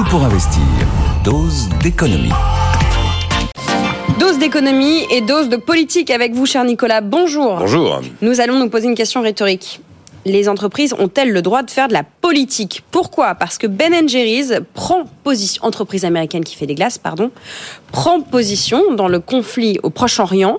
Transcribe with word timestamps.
Tout 0.00 0.06
pour 0.08 0.24
investir. 0.24 0.62
Dose 1.24 1.68
d'économie. 1.82 2.32
Dose 4.18 4.38
d'économie 4.38 5.04
et 5.10 5.20
dose 5.20 5.50
de 5.50 5.56
politique 5.56 6.10
avec 6.10 6.32
vous, 6.32 6.46
cher 6.46 6.64
Nicolas. 6.64 7.02
Bonjour. 7.02 7.56
Bonjour. 7.58 8.00
Nous 8.22 8.40
allons 8.40 8.58
nous 8.58 8.70
poser 8.70 8.88
une 8.88 8.94
question 8.94 9.20
rhétorique. 9.20 9.80
Les 10.26 10.48
entreprises 10.48 10.94
ont-elles 10.98 11.32
le 11.32 11.42
droit 11.42 11.62
de 11.62 11.70
faire 11.70 11.88
de 11.88 11.94
la 11.94 12.02
politique? 12.02 12.82
Pourquoi? 12.90 13.34
Parce 13.34 13.56
que 13.58 13.66
Ben 13.66 14.08
Jerry's 14.08 14.52
prend 14.74 15.04
position, 15.24 15.64
entreprise 15.64 16.04
américaine 16.04 16.44
qui 16.44 16.56
fait 16.56 16.66
des 16.66 16.74
glaces, 16.74 16.98
pardon, 16.98 17.30
prend 17.90 18.20
position 18.20 18.94
dans 18.94 19.08
le 19.08 19.20
conflit 19.20 19.78
au 19.82 19.90
Proche-Orient. 19.90 20.58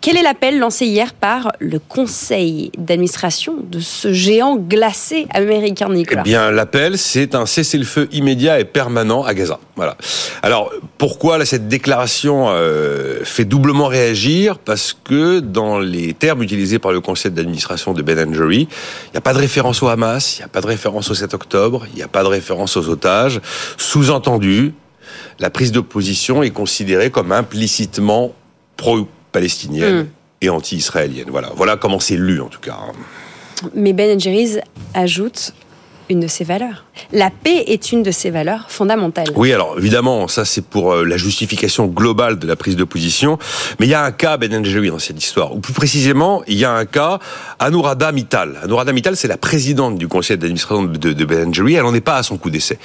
Quel 0.00 0.16
est 0.16 0.22
l'appel 0.22 0.58
lancé 0.58 0.86
hier 0.86 1.14
par 1.14 1.52
le 1.58 1.78
conseil 1.78 2.70
d'administration 2.76 3.56
de 3.62 3.80
ce 3.80 4.12
géant 4.12 4.56
glacé 4.56 5.26
américain, 5.30 5.88
Nicolas? 5.88 6.22
Eh 6.24 6.28
bien, 6.28 6.50
l'appel, 6.50 6.98
c'est 6.98 7.34
un 7.34 7.46
cessez-le-feu 7.46 8.08
immédiat 8.12 8.60
et 8.60 8.64
permanent 8.64 9.24
à 9.24 9.34
Gaza. 9.34 9.58
Voilà. 9.76 9.96
Alors, 10.42 10.70
pourquoi 10.98 11.38
là, 11.38 11.44
cette 11.46 11.68
déclaration 11.68 12.46
euh, 12.48 13.20
fait 13.24 13.44
doublement 13.44 13.86
réagir? 13.86 14.58
Parce 14.58 14.96
que 15.04 15.38
dans 15.40 15.78
les 15.78 16.12
termes 16.12 16.42
utilisés 16.42 16.78
par 16.78 16.92
le 16.92 17.00
conseil 17.00 17.30
d'administration 17.30 17.94
de 17.94 18.02
Ben 18.02 18.34
Jerry, 18.34 18.68
il 19.06 19.10
n'y 19.12 19.18
a 19.18 19.20
pas 19.20 19.32
de 19.32 19.38
référence 19.38 19.82
au 19.82 19.88
Hamas, 19.88 20.36
il 20.36 20.40
n'y 20.40 20.44
a 20.44 20.48
pas 20.48 20.60
de 20.60 20.66
référence 20.66 21.10
au 21.10 21.14
7 21.14 21.34
octobre, 21.34 21.86
il 21.92 21.96
n'y 21.96 22.02
a 22.02 22.08
pas 22.08 22.22
de 22.22 22.28
référence 22.28 22.76
aux 22.76 22.88
otages. 22.88 23.40
Sous-entendu, 23.76 24.74
la 25.38 25.50
prise 25.50 25.72
de 25.72 25.80
position 25.80 26.42
est 26.42 26.50
considérée 26.50 27.10
comme 27.10 27.32
implicitement 27.32 28.34
pro-palestinienne 28.76 30.02
Mm. 30.02 30.06
et 30.42 30.48
anti-israélienne. 30.50 31.28
Voilà. 31.30 31.50
voilà 31.54 31.76
comment 31.76 32.00
c'est 32.00 32.16
lu, 32.16 32.40
en 32.40 32.48
tout 32.48 32.60
cas. 32.60 32.76
Mais 33.74 33.92
Ben 33.92 34.18
Jerry's 34.18 34.58
ajoute 34.94 35.52
une 36.08 36.20
de 36.20 36.26
ses 36.26 36.44
valeurs. 36.44 36.84
La 37.12 37.30
paix 37.30 37.64
est 37.66 37.92
une 37.92 38.02
de 38.02 38.10
ses 38.10 38.30
valeurs 38.30 38.66
fondamentales. 38.68 39.28
Oui, 39.36 39.52
alors 39.52 39.76
évidemment, 39.78 40.28
ça 40.28 40.44
c'est 40.44 40.64
pour 40.64 40.92
euh, 40.92 41.04
la 41.04 41.16
justification 41.16 41.86
globale 41.86 42.38
de 42.38 42.46
la 42.46 42.56
prise 42.56 42.76
de 42.76 42.84
position. 42.84 43.38
Mais 43.78 43.86
il 43.86 43.90
y 43.90 43.94
a 43.94 44.04
un 44.04 44.12
cas 44.12 44.36
Ben 44.36 44.64
Jerry 44.64 44.88
dans 44.88 44.98
cette 44.98 45.22
histoire, 45.22 45.54
ou 45.54 45.60
plus 45.60 45.72
précisément, 45.72 46.42
il 46.46 46.58
y 46.58 46.64
a 46.64 46.72
un 46.72 46.84
cas 46.84 47.18
Anuradha 47.58 48.12
Mittal. 48.12 48.58
Anuradha 48.62 48.92
Mittal, 48.92 49.16
c'est 49.16 49.28
la 49.28 49.36
présidente 49.36 49.98
du 49.98 50.08
conseil 50.08 50.36
d'administration 50.36 50.84
de, 50.84 51.12
de 51.12 51.24
Ben 51.24 51.52
Jerry. 51.52 51.74
Elle 51.74 51.82
n'en 51.82 51.94
est 51.94 52.00
pas 52.00 52.16
à 52.16 52.22
son 52.22 52.36
coup 52.36 52.50
d'essai. 52.50 52.78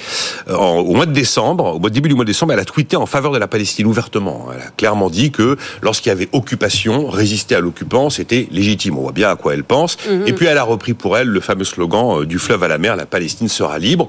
Euh, 0.48 0.56
au 0.56 0.94
mois 0.94 1.06
de 1.06 1.12
décembre, 1.12 1.80
au 1.82 1.90
début 1.90 2.08
du 2.08 2.14
mois 2.14 2.24
de 2.24 2.30
décembre, 2.30 2.52
elle 2.52 2.60
a 2.60 2.64
tweeté 2.64 2.96
en 2.96 3.06
faveur 3.06 3.32
de 3.32 3.38
la 3.38 3.48
Palestine 3.48 3.86
ouvertement. 3.86 4.48
Elle 4.54 4.62
a 4.62 4.70
clairement 4.76 5.10
dit 5.10 5.30
que 5.30 5.56
lorsqu'il 5.82 6.10
y 6.10 6.12
avait 6.12 6.28
occupation, 6.32 7.08
résister 7.08 7.54
à 7.54 7.60
l'occupant, 7.60 8.10
c'était 8.10 8.48
légitime. 8.50 8.98
On 8.98 9.02
voit 9.02 9.12
bien 9.12 9.30
à 9.30 9.36
quoi 9.36 9.54
elle 9.54 9.64
pense. 9.64 9.96
Et 10.26 10.32
puis 10.32 10.46
elle 10.46 10.58
a 10.58 10.62
repris 10.62 10.94
pour 10.94 11.16
elle 11.16 11.28
le 11.28 11.40
fameux 11.40 11.64
slogan 11.64 12.22
euh, 12.22 12.26
du 12.26 12.38
fleuve 12.38 12.62
à 12.62 12.68
la 12.68 12.78
mer, 12.78 12.96
la 12.96 13.06
Palestine 13.14 13.48
sera 13.48 13.78
libre 13.78 14.08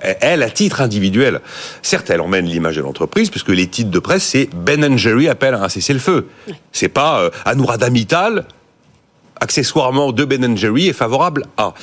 elle, 0.00 0.42
à 0.42 0.50
titre 0.50 0.80
individuel, 0.80 1.40
certes, 1.82 2.10
elle 2.10 2.20
emmène 2.20 2.46
l'image 2.46 2.76
de 2.76 2.82
l'entreprise, 2.82 3.30
puisque 3.30 3.50
les 3.50 3.66
titres 3.66 3.90
de 3.90 3.98
presse, 3.98 4.24
c'est 4.24 4.48
Ben 4.54 4.96
Jerry 4.96 5.28
appelle 5.28 5.54
à 5.54 5.64
un 5.64 5.68
cessez-le-feu. 5.68 6.28
C'est 6.72 6.88
pas 6.88 7.20
euh, 7.20 7.30
Anuradha 7.44 7.90
Mittal, 7.90 8.46
accessoirement 9.40 10.12
de 10.12 10.24
Ben 10.24 10.56
Jerry, 10.56 10.88
est 10.88 10.92
favorable 10.92 11.44
à. 11.56 11.74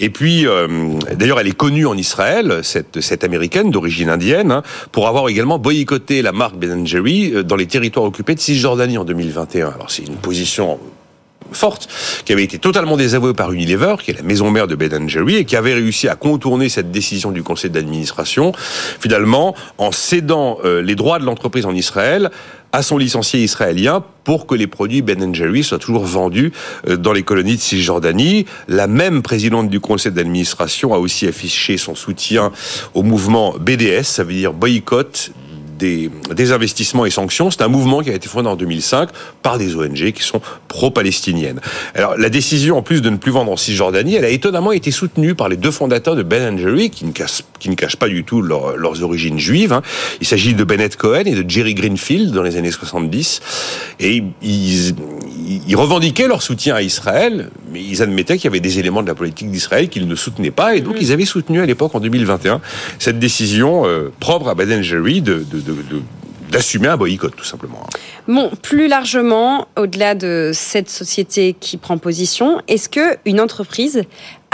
Et 0.00 0.10
puis, 0.10 0.46
euh, 0.46 0.98
d'ailleurs, 1.14 1.40
elle 1.40 1.48
est 1.48 1.56
connue 1.56 1.86
en 1.86 1.96
Israël, 1.96 2.60
cette, 2.62 3.00
cette 3.00 3.24
américaine 3.24 3.70
d'origine 3.70 4.10
indienne, 4.10 4.50
hein, 4.50 4.62
pour 4.92 5.08
avoir 5.08 5.28
également 5.28 5.58
boycotté 5.58 6.22
la 6.22 6.32
marque 6.32 6.56
Ben 6.56 6.86
Jerry 6.86 7.32
euh, 7.34 7.42
dans 7.42 7.56
les 7.56 7.66
territoires 7.66 8.04
occupés 8.04 8.34
de 8.34 8.40
Cisjordanie 8.40 8.98
en 8.98 9.04
2021. 9.04 9.70
Alors, 9.70 9.90
c'est 9.90 10.04
une 10.04 10.16
position 10.16 10.78
forte, 11.56 11.88
qui 12.24 12.32
avait 12.32 12.44
été 12.44 12.58
totalement 12.58 12.96
désavouée 12.96 13.34
par 13.34 13.52
Unilever, 13.52 13.96
qui 14.02 14.10
est 14.10 14.14
la 14.14 14.22
maison 14.22 14.50
mère 14.50 14.66
de 14.66 14.74
Ben 14.74 15.08
Jerry, 15.08 15.36
et 15.36 15.44
qui 15.44 15.56
avait 15.56 15.74
réussi 15.74 16.08
à 16.08 16.16
contourner 16.16 16.68
cette 16.68 16.90
décision 16.90 17.32
du 17.32 17.42
conseil 17.42 17.70
d'administration, 17.70 18.52
finalement, 19.00 19.54
en 19.78 19.92
cédant 19.92 20.58
euh, 20.64 20.82
les 20.82 20.94
droits 20.94 21.18
de 21.18 21.24
l'entreprise 21.24 21.66
en 21.66 21.74
Israël 21.74 22.30
à 22.74 22.82
son 22.82 22.98
licencié 22.98 23.40
israélien 23.40 24.02
pour 24.24 24.46
que 24.46 24.56
les 24.56 24.66
produits 24.66 25.00
Ben 25.00 25.32
Jerry 25.32 25.62
soient 25.62 25.78
toujours 25.78 26.04
vendus 26.04 26.52
euh, 26.88 26.96
dans 26.96 27.12
les 27.12 27.22
colonies 27.22 27.54
de 27.54 27.60
Cisjordanie. 27.60 28.46
La 28.66 28.88
même 28.88 29.22
présidente 29.22 29.70
du 29.70 29.78
conseil 29.78 30.10
d'administration 30.10 30.92
a 30.92 30.98
aussi 30.98 31.28
affiché 31.28 31.78
son 31.78 31.94
soutien 31.94 32.50
au 32.92 33.04
mouvement 33.04 33.54
BDS, 33.60 34.02
ça 34.02 34.24
veut 34.24 34.32
dire 34.32 34.52
boycott 34.52 35.30
des, 36.30 36.52
investissements 36.52 37.06
et 37.06 37.10
sanctions. 37.10 37.50
C'est 37.50 37.62
un 37.62 37.68
mouvement 37.68 38.00
qui 38.00 38.10
a 38.10 38.14
été 38.14 38.28
fondé 38.28 38.48
en 38.48 38.56
2005 38.56 39.10
par 39.42 39.58
des 39.58 39.76
ONG 39.76 40.12
qui 40.12 40.22
sont 40.22 40.40
pro-palestiniennes. 40.68 41.60
Alors 41.94 42.16
la 42.16 42.28
décision, 42.28 42.78
en 42.78 42.82
plus 42.82 43.02
de 43.02 43.10
ne 43.10 43.16
plus 43.16 43.32
vendre 43.32 43.52
en 43.52 43.56
Cisjordanie, 43.56 44.16
elle 44.16 44.24
a 44.24 44.30
étonnamment 44.30 44.72
été 44.72 44.90
soutenue 44.90 45.34
par 45.34 45.48
les 45.48 45.56
deux 45.56 45.70
fondateurs 45.70 46.16
de 46.16 46.22
Ben 46.22 46.58
Jerry, 46.58 46.90
qui 46.90 47.04
ne 47.04 47.12
cachent, 47.12 47.42
qui 47.64 47.70
ne 47.70 47.76
cachent 47.76 47.96
pas 47.96 48.08
du 48.08 48.24
tout 48.24 48.42
leur- 48.42 48.76
leurs 48.76 49.02
origines 49.02 49.38
juives. 49.38 49.72
hein. 49.72 49.80
Il 50.20 50.26
s'agit 50.26 50.52
de 50.52 50.64
Bennett 50.64 50.96
Cohen 50.96 51.22
et 51.24 51.34
de 51.34 51.48
Jerry 51.48 51.72
Greenfield 51.72 52.30
dans 52.30 52.42
les 52.42 52.56
années 52.56 52.70
70. 52.70 53.40
Et 54.00 54.22
ils, 54.42 54.94
revendiquaient 55.74 56.28
leur 56.28 56.42
soutien 56.42 56.74
à 56.74 56.82
Israël, 56.82 57.48
mais 57.72 57.82
ils 57.82 58.02
admettaient 58.02 58.36
qu'il 58.36 58.44
y 58.44 58.48
avait 58.48 58.60
des 58.60 58.78
éléments 58.78 59.02
de 59.02 59.08
la 59.08 59.14
politique 59.14 59.50
d'Israël 59.50 59.88
qu'ils 59.88 60.06
ne 60.06 60.14
soutenaient 60.14 60.50
pas. 60.50 60.76
Et 60.76 60.82
donc 60.82 60.96
ils 61.00 61.10
avaient 61.10 61.24
soutenu 61.24 61.60
à 61.62 61.66
l'époque, 61.66 61.94
en 61.94 62.00
2021, 62.00 62.60
cette 62.98 63.18
décision 63.18 63.86
euh, 63.86 64.12
propre 64.20 64.48
à 64.48 64.54
Ben 64.54 64.82
Jerry 64.82 65.22
d'assumer 66.50 66.88
un 66.88 66.96
boycott, 66.98 67.34
tout 67.34 67.44
simplement. 67.44 67.80
Bon, 68.28 68.50
plus 68.62 68.88
largement, 68.88 69.66
au-delà 69.76 70.14
de 70.14 70.50
cette 70.52 70.90
société 70.90 71.56
qui 71.58 71.78
prend 71.78 71.96
position, 71.98 72.60
est-ce 72.68 72.88
que 72.90 73.16
une 73.24 73.40
entreprise 73.40 74.02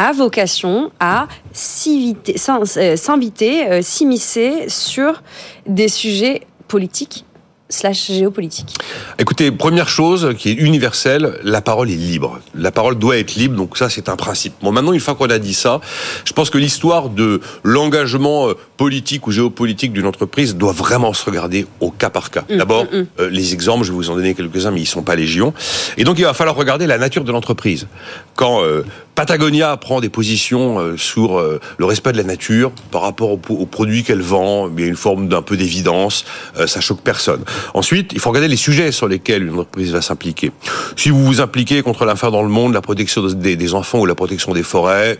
a 0.00 0.12
vocation 0.12 0.90
à 0.98 1.28
s'inviter, 1.52 2.38
s'in- 2.38 2.60
euh, 2.78 2.96
euh, 2.96 3.82
s'immiscer 3.82 4.64
sur 4.68 5.22
des 5.66 5.88
sujets 5.88 6.46
politiques 6.68 7.26
slash 7.68 8.08
géopolitiques 8.10 8.74
Écoutez, 9.20 9.52
première 9.52 9.88
chose 9.88 10.34
qui 10.36 10.48
est 10.50 10.54
universelle, 10.54 11.38
la 11.44 11.60
parole 11.60 11.88
est 11.88 11.94
libre. 11.94 12.40
La 12.56 12.72
parole 12.72 12.96
doit 12.98 13.16
être 13.18 13.36
libre, 13.36 13.54
donc 13.54 13.76
ça 13.78 13.88
c'est 13.88 14.08
un 14.08 14.16
principe. 14.16 14.54
Bon, 14.60 14.72
maintenant 14.72 14.92
une 14.92 14.98
fois 14.98 15.14
qu'on 15.14 15.30
a 15.30 15.38
dit 15.38 15.54
ça, 15.54 15.80
je 16.24 16.32
pense 16.32 16.50
que 16.50 16.58
l'histoire 16.58 17.10
de 17.10 17.40
l'engagement 17.62 18.48
euh, 18.48 18.54
politique 18.76 19.28
ou 19.28 19.30
géopolitique 19.30 19.92
d'une 19.92 20.06
entreprise 20.06 20.56
doit 20.56 20.72
vraiment 20.72 21.12
se 21.12 21.24
regarder 21.24 21.64
au 21.78 21.92
cas 21.92 22.10
par 22.10 22.30
cas. 22.32 22.42
D'abord, 22.48 22.86
euh, 22.92 23.30
les 23.30 23.52
exemples, 23.52 23.84
je 23.84 23.92
vais 23.92 23.96
vous 23.96 24.10
en 24.10 24.16
donner 24.16 24.34
quelques-uns, 24.34 24.72
mais 24.72 24.80
ils 24.80 24.86
sont 24.86 25.02
pas 25.04 25.14
légion. 25.14 25.54
Et 25.96 26.02
donc 26.02 26.18
il 26.18 26.24
va 26.24 26.34
falloir 26.34 26.56
regarder 26.56 26.88
la 26.88 26.98
nature 26.98 27.22
de 27.22 27.30
l'entreprise. 27.30 27.86
Quand 28.34 28.64
euh, 28.64 28.82
Patagonia 29.20 29.76
prend 29.76 30.00
des 30.00 30.08
positions 30.08 30.78
euh, 30.78 30.96
sur 30.96 31.38
euh, 31.38 31.60
le 31.76 31.84
respect 31.84 32.12
de 32.12 32.16
la 32.16 32.24
nature 32.24 32.72
par 32.90 33.02
rapport 33.02 33.32
aux, 33.32 33.66
produits 33.66 34.02
qu'elle 34.02 34.22
vend, 34.22 34.70
il 34.74 34.82
y 34.82 34.86
a 34.86 34.88
une 34.88 34.96
forme 34.96 35.28
d'un 35.28 35.42
peu 35.42 35.58
d'évidence, 35.58 36.24
euh, 36.56 36.66
ça 36.66 36.80
choque 36.80 37.02
personne. 37.02 37.44
Ensuite, 37.74 38.14
il 38.14 38.18
faut 38.18 38.30
regarder 38.30 38.48
les 38.48 38.56
sujets 38.56 38.92
sur 38.92 39.08
lesquels 39.08 39.42
une 39.42 39.52
entreprise 39.52 39.92
va 39.92 40.00
s'impliquer. 40.00 40.52
Si 40.96 41.10
vous 41.10 41.22
vous 41.22 41.42
impliquez 41.42 41.82
contre 41.82 42.06
l'enfer 42.06 42.30
dans 42.30 42.42
le 42.42 42.48
monde, 42.48 42.72
la 42.72 42.80
protection 42.80 43.26
des, 43.26 43.56
des 43.56 43.74
enfants 43.74 44.00
ou 44.00 44.06
la 44.06 44.14
protection 44.14 44.54
des 44.54 44.62
forêts, 44.62 45.18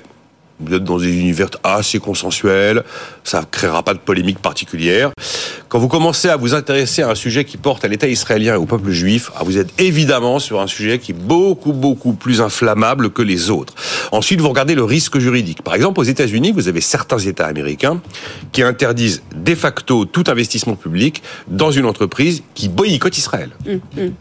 vous 0.61 0.75
êtes 0.75 0.85
dans 0.85 0.99
des 0.99 1.19
univers 1.19 1.49
assez 1.65 1.99
consensuels, 1.99 2.85
ça 3.25 3.41
ne 3.41 3.47
créera 3.47 3.83
pas 3.83 3.95
de 3.95 3.99
polémique 3.99 4.39
particulière. 4.39 5.11
Quand 5.69 5.79
vous 5.79 5.89
commencez 5.89 6.29
à 6.29 6.37
vous 6.37 6.55
intéresser 6.55 7.03
à 7.03 7.11
un 7.11 7.15
sujet 7.15 7.45
qui 7.45 7.57
porte 7.57 7.85
à 7.85 7.89
l'État 7.89 8.09
israélien 8.09 8.55
et 8.55 8.57
au 8.57 8.67
peuple 8.67 8.91
juif, 8.91 9.31
ah, 9.37 9.43
vous 9.45 9.57
êtes 9.57 9.81
évidemment 9.81 10.39
sur 10.39 10.61
un 10.61 10.67
sujet 10.67 10.99
qui 10.99 11.13
est 11.13 11.15
beaucoup, 11.15 11.73
beaucoup 11.73 12.13
plus 12.13 12.41
inflammable 12.41 13.11
que 13.11 13.23
les 13.23 13.51
autres. 13.51 13.75
Ensuite, 14.13 14.41
vous 14.41 14.49
regardez 14.49 14.75
le 14.75 14.85
risque 14.85 15.19
juridique. 15.19 15.63
Par 15.63 15.75
exemple, 15.75 16.01
aux 16.01 16.05
États-Unis, 16.05 16.53
vous 16.53 16.69
avez 16.69 16.81
certains 16.81 17.19
États 17.19 17.47
américains 17.47 18.01
qui 18.53 18.63
interdisent 18.63 19.23
de 19.35 19.55
facto 19.55 20.05
tout 20.05 20.25
investissement 20.27 20.75
public 20.75 21.23
dans 21.49 21.71
une 21.71 21.87
entreprise 21.87 22.43
qui 22.55 22.69
boycotte 22.69 23.17
Israël. 23.19 23.51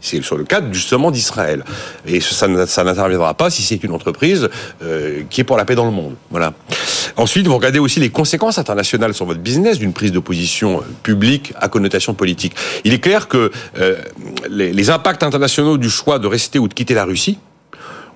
C'est 0.00 0.22
sur 0.22 0.36
le 0.36 0.44
cadre 0.44 0.72
justement 0.72 1.10
d'Israël. 1.10 1.64
Et 2.06 2.20
ça, 2.20 2.66
ça 2.66 2.84
n'interviendra 2.84 3.34
pas 3.34 3.50
si 3.50 3.62
c'est 3.62 3.82
une 3.82 3.92
entreprise 3.92 4.48
euh, 4.82 5.22
qui 5.28 5.40
est 5.40 5.44
pour 5.44 5.56
la 5.56 5.64
paix 5.64 5.74
dans 5.74 5.84
le 5.84 5.90
monde. 5.90 6.14
Voilà. 6.30 6.52
Ensuite, 7.16 7.46
vous 7.46 7.56
regardez 7.56 7.78
aussi 7.78 8.00
les 8.00 8.10
conséquences 8.10 8.58
internationales 8.58 9.14
sur 9.14 9.26
votre 9.26 9.40
business 9.40 9.78
d'une 9.78 9.92
prise 9.92 10.12
de 10.12 10.18
position 10.18 10.78
euh, 10.78 10.84
publique 11.02 11.52
à 11.56 11.68
connotation 11.68 12.14
politique. 12.14 12.54
Il 12.84 12.92
est 12.92 13.00
clair 13.00 13.28
que 13.28 13.50
euh, 13.78 13.96
les, 14.48 14.72
les 14.72 14.90
impacts 14.90 15.22
internationaux 15.22 15.76
du 15.76 15.90
choix 15.90 16.18
de 16.18 16.26
rester 16.26 16.58
ou 16.58 16.68
de 16.68 16.74
quitter 16.74 16.94
la 16.94 17.04
Russie 17.04 17.38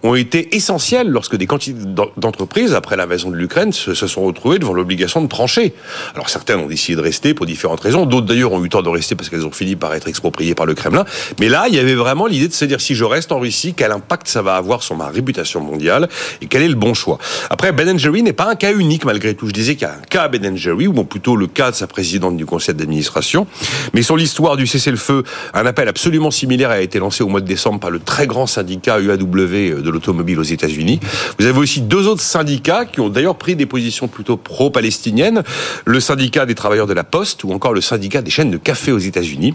ont 0.04 0.14
été 0.14 0.54
essentiels 0.54 1.08
lorsque 1.08 1.34
des 1.34 1.46
quantités 1.46 1.80
d'en- 1.82 2.10
d'entreprises, 2.16 2.74
après 2.74 2.94
l'invasion 2.96 3.30
de 3.30 3.36
l'Ukraine, 3.36 3.72
se, 3.72 3.94
sont 3.94 4.22
retrouvées 4.22 4.58
devant 4.60 4.74
l'obligation 4.74 5.22
de 5.22 5.26
trancher. 5.28 5.74
Alors 6.14 6.28
certaines 6.28 6.60
ont 6.60 6.66
décidé 6.68 6.94
de 6.94 7.00
rester 7.00 7.34
pour 7.34 7.46
différentes 7.46 7.80
raisons, 7.80 8.04
d'autres 8.06 8.26
d'ailleurs 8.26 8.52
ont 8.52 8.62
eu 8.64 8.68
tort 8.68 8.82
de 8.82 8.90
rester 8.90 9.14
parce 9.16 9.30
qu'elles 9.30 9.46
ont 9.46 9.50
fini 9.50 9.74
par 9.76 9.94
être 9.94 10.06
expropriées 10.06 10.54
par 10.54 10.66
le 10.66 10.74
Kremlin. 10.74 11.04
Mais 11.40 11.48
là, 11.48 11.64
il 11.68 11.74
y 11.74 11.78
avait 11.78 11.94
vraiment 11.94 12.26
l'idée 12.26 12.48
de 12.48 12.52
se 12.52 12.64
dire 12.66 12.80
si 12.80 12.94
je 12.94 13.04
reste 13.04 13.32
en 13.32 13.40
Russie, 13.40 13.74
quel 13.74 13.90
impact 13.92 14.28
ça 14.28 14.42
va 14.42 14.56
avoir 14.56 14.82
sur 14.82 14.94
ma 14.94 15.08
réputation 15.08 15.60
mondiale 15.60 16.08
et 16.42 16.46
quel 16.46 16.62
est 16.62 16.68
le 16.68 16.74
bon 16.74 16.92
choix? 16.94 17.18
Après, 17.48 17.72
Ben 17.72 17.98
Jerry 17.98 18.22
n'est 18.22 18.32
pas 18.34 18.50
un 18.50 18.56
cas 18.56 18.72
unique 18.72 19.04
malgré 19.06 19.34
tout. 19.34 19.46
Je 19.48 19.52
disais 19.52 19.74
qu'il 19.74 19.88
y 19.88 19.90
a 19.90 19.94
un 19.94 20.02
cas 20.10 20.28
Ben 20.28 20.54
Jerry, 20.56 20.86
ou 20.86 20.92
plutôt 21.04 21.34
le 21.34 21.46
cas 21.46 21.70
de 21.70 21.76
sa 21.76 21.86
présidente 21.86 22.36
du 22.36 22.44
conseil 22.44 22.74
d'administration. 22.74 23.46
Mais 23.94 24.02
sur 24.02 24.16
l'histoire 24.18 24.56
du 24.58 24.66
cessez-le-feu, 24.66 25.24
un 25.54 25.64
appel 25.66 25.88
absolument 25.88 26.30
similaire 26.30 26.70
a 26.70 26.80
été 26.80 26.98
lancé 26.98 27.24
au 27.24 27.28
mois 27.28 27.40
de 27.40 27.46
décembre 27.46 27.80
par 27.80 27.90
le 27.90 28.00
très 28.00 28.26
grand 28.26 28.46
syndicat 28.46 29.00
UAW 29.00 29.80
de 29.80 29.93
l'automobile 29.94 30.38
aux 30.38 30.42
États-Unis. 30.42 31.00
Vous 31.38 31.46
avez 31.46 31.58
aussi 31.58 31.80
deux 31.80 32.06
autres 32.06 32.20
syndicats 32.20 32.84
qui 32.84 33.00
ont 33.00 33.08
d'ailleurs 33.08 33.36
pris 33.36 33.56
des 33.56 33.66
positions 33.66 34.08
plutôt 34.08 34.36
pro-palestiniennes. 34.36 35.42
Le 35.86 36.00
syndicat 36.00 36.44
des 36.44 36.54
travailleurs 36.54 36.86
de 36.86 36.92
la 36.92 37.04
Poste 37.04 37.44
ou 37.44 37.52
encore 37.52 37.72
le 37.72 37.80
syndicat 37.80 38.20
des 38.20 38.30
chaînes 38.30 38.50
de 38.50 38.58
café 38.58 38.92
aux 38.92 38.98
États-Unis. 38.98 39.54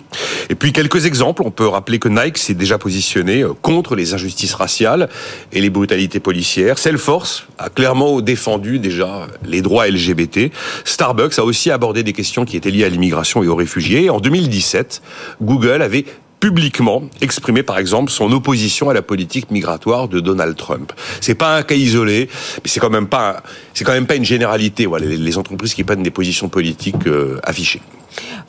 Et 0.50 0.56
puis 0.56 0.74
quelques 0.74 1.06
exemples. 1.06 1.44
On 1.46 1.52
peut 1.52 1.68
rappeler 1.68 2.00
que 2.00 2.10
Nike 2.10 2.38
s'est 2.38 2.54
déjà 2.54 2.78
positionné 2.78 3.42
euh, 3.42 3.54
contre 3.62 3.96
les 3.96 4.14
injustices 4.14 4.54
raciales 4.54 5.10
et 5.52 5.62
les 5.62 5.70
brutalités 5.70 6.20
policières. 6.20 6.78
Salesforce 6.78 7.46
a 7.58 7.70
clairement 7.70 8.22
défendu 8.22 8.80
déjà 8.80 9.28
les 9.46 9.62
droits 9.62 9.88
LGBT. 9.88 10.52
Starbucks 10.86 11.38
a 11.38 11.44
aussi 11.44 11.72
abordé 11.72 12.04
des 12.04 12.14
questions 12.14 12.46
qui 12.46 12.58
étaient 12.58 12.72
liées 12.72 12.86
à 12.86 12.90
l'immigration 12.90 13.44
et 13.44 13.48
aux 13.48 13.56
réfugiés. 13.56 14.10
En 14.10 14.20
2017, 14.20 15.02
Google 15.42 15.82
avait 15.82 16.06
publiquement 16.40 17.04
exprimé 17.22 17.64
par 17.64 17.78
exemple 17.78 18.12
son 18.12 18.32
opposition 18.32 18.90
à 18.90 18.94
la 18.94 19.02
politique 19.02 19.52
migratoire 19.52 20.08
de 20.08 20.20
Donald 20.20 20.56
Trump. 20.56 20.94
C'est 21.22 21.36
pas 21.36 21.58
un 21.58 21.64
cas 21.64 21.76
isolé, 21.76 22.30
mais 22.64 22.70
c'est 22.70 22.80
quand 22.80 22.90
même 22.90 23.08
pas 23.08 23.44
c'est 23.74 23.84
quand 23.84 23.94
même 23.94 24.08
pas 24.08 24.16
une 24.16 24.26
généralité. 24.26 24.86
Voilà, 24.86 25.06
les, 25.06 25.38
entreprises 25.38 25.74
qui 25.74 25.84
prennent 25.84 26.04
des 26.04 26.12
positions 26.12 26.50
politiques 26.50 27.08
euh, 27.08 27.40
affichées. 27.44 27.82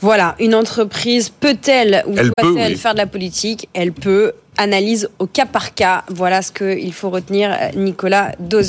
Voilà, 0.00 0.34
une 0.40 0.54
entreprise 0.54 1.28
peut-elle 1.28 2.02
ou 2.06 2.14
doit-elle 2.14 2.76
faire 2.76 2.94
de 2.94 2.98
la 2.98 3.06
politique? 3.06 3.68
Elle 3.74 3.92
peut. 3.92 4.32
Analyse 4.56 5.08
au 5.18 5.26
cas 5.26 5.46
par 5.46 5.74
cas. 5.74 6.04
Voilà 6.08 6.42
ce 6.42 6.52
qu'il 6.52 6.92
faut 6.92 7.08
retenir, 7.08 7.56
Nicolas 7.76 8.32
Dose. 8.40 8.58